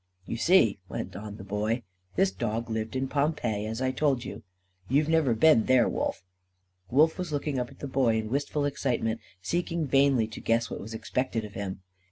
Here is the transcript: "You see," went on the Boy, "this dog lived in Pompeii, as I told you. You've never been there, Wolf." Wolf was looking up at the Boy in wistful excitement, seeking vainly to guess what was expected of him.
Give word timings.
"You 0.25 0.35
see," 0.35 0.79
went 0.89 1.15
on 1.15 1.37
the 1.37 1.43
Boy, 1.43 1.83
"this 2.15 2.31
dog 2.31 2.71
lived 2.71 2.95
in 2.95 3.07
Pompeii, 3.07 3.67
as 3.67 3.83
I 3.83 3.91
told 3.91 4.25
you. 4.25 4.41
You've 4.89 5.07
never 5.07 5.35
been 5.35 5.65
there, 5.65 5.87
Wolf." 5.87 6.23
Wolf 6.89 7.19
was 7.19 7.31
looking 7.31 7.59
up 7.59 7.69
at 7.69 7.77
the 7.77 7.87
Boy 7.87 8.15
in 8.15 8.31
wistful 8.31 8.65
excitement, 8.65 9.21
seeking 9.43 9.85
vainly 9.85 10.25
to 10.29 10.41
guess 10.41 10.71
what 10.71 10.81
was 10.81 10.95
expected 10.95 11.45
of 11.45 11.53
him. 11.53 11.81